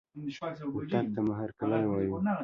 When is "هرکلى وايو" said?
1.39-2.17